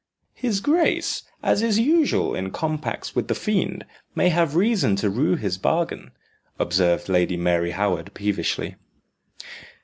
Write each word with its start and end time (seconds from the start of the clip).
"His 0.33 0.61
grace, 0.61 1.21
as 1.43 1.61
is 1.61 1.77
usual 1.77 2.33
in 2.33 2.49
compacts 2.49 3.13
with 3.15 3.27
the 3.27 3.35
fiend, 3.35 3.85
might 4.15 4.29
have 4.31 4.55
reason 4.55 4.95
to 4.95 5.11
rue 5.11 5.35
his 5.35 5.59
bargain," 5.59 6.09
observed 6.57 7.07
Lady 7.07 7.37
Mary 7.37 7.69
Howard 7.69 8.11
peevishly. 8.15 8.77